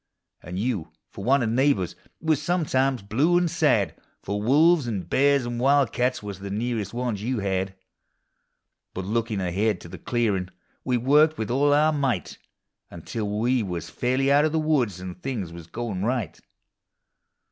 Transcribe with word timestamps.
And 0.41 0.57
you, 0.57 0.91
for 1.11 1.23
waut 1.23 1.43
of 1.43 1.49
neighbors, 1.49 1.95
was 2.19 2.41
sometimes 2.41 3.03
blue 3.03 3.37
and 3.37 3.51
sad, 3.51 3.93
For 4.23 4.41
wolves 4.41 4.87
and 4.87 5.07
bears 5.07 5.45
and 5.45 5.59
wildcats 5.59 6.23
was 6.23 6.39
the 6.39 6.49
near 6.49 6.79
est 6.79 6.91
ones 6.91 7.21
you 7.21 7.37
had; 7.37 7.75
Hut, 8.95 9.05
lookiif 9.05 9.39
ahead 9.47 9.79
to 9.81 9.87
the 9.87 9.99
clearin', 9.99 10.49
we 10.83 10.97
worked 10.97 11.37
with 11.37 11.51
all 11.51 11.71
our 11.71 11.93
might, 11.93 12.39
Until 12.89 13.29
we 13.29 13.61
was 13.61 13.91
fairly 13.91 14.31
out 14.31 14.43
of 14.43 14.51
the 14.53 14.57
woods, 14.57 14.99
and 14.99 15.21
things 15.21 15.53
was 15.53 15.67
goin' 15.67 16.03
right. 16.03 16.41